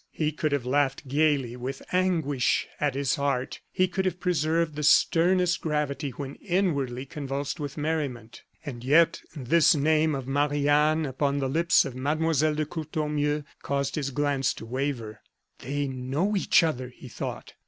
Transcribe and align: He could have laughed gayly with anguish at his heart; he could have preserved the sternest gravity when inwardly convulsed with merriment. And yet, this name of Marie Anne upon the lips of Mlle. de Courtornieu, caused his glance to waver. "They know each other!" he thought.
He 0.09 0.31
could 0.31 0.51
have 0.51 0.65
laughed 0.65 1.07
gayly 1.07 1.55
with 1.55 1.83
anguish 1.91 2.67
at 2.79 2.95
his 2.95 3.17
heart; 3.17 3.61
he 3.71 3.87
could 3.87 4.05
have 4.05 4.19
preserved 4.19 4.75
the 4.75 4.81
sternest 4.81 5.61
gravity 5.61 6.09
when 6.09 6.37
inwardly 6.37 7.05
convulsed 7.05 7.59
with 7.59 7.77
merriment. 7.77 8.41
And 8.65 8.83
yet, 8.83 9.21
this 9.35 9.75
name 9.75 10.15
of 10.15 10.27
Marie 10.27 10.67
Anne 10.67 11.05
upon 11.05 11.37
the 11.37 11.47
lips 11.47 11.85
of 11.85 11.93
Mlle. 11.95 12.33
de 12.33 12.65
Courtornieu, 12.65 13.43
caused 13.61 13.93
his 13.93 14.09
glance 14.09 14.55
to 14.55 14.65
waver. 14.65 15.21
"They 15.59 15.87
know 15.87 16.35
each 16.35 16.63
other!" 16.63 16.89
he 16.89 17.07
thought. 17.07 17.53